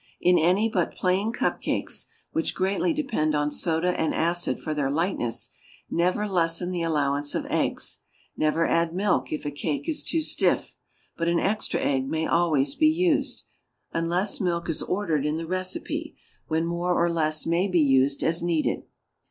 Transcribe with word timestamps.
In 0.19 0.39
any 0.39 0.67
but 0.67 0.95
plain 0.95 1.31
cup 1.31 1.61
cakes 1.61 2.07
(which 2.31 2.55
greatly 2.55 2.91
depend 2.91 3.35
on 3.35 3.51
soda 3.51 3.89
and 4.01 4.15
acid 4.15 4.59
for 4.59 4.73
their 4.73 4.89
lightness) 4.89 5.51
never 5.91 6.27
lessen 6.27 6.71
the 6.71 6.81
allowance 6.81 7.35
of 7.35 7.45
eggs; 7.51 7.99
never 8.35 8.65
add 8.65 8.95
milk 8.95 9.31
if 9.31 9.45
a 9.45 9.51
cake 9.51 9.87
is 9.87 10.03
too 10.03 10.23
stiff 10.23 10.75
(but 11.15 11.27
an 11.27 11.39
extra 11.39 11.79
egg 11.79 12.09
may 12.09 12.25
always 12.25 12.73
be 12.73 12.87
used), 12.89 13.43
unless 13.93 14.41
milk 14.41 14.67
is 14.69 14.81
ordered 14.81 15.23
in 15.23 15.37
the 15.37 15.45
recipe, 15.45 16.15
when 16.47 16.65
more 16.65 16.95
or 16.95 17.13
less 17.13 17.45
may 17.45 17.67
be 17.67 17.77
used 17.79 18.23
as 18.23 18.41
needed. 18.41 18.81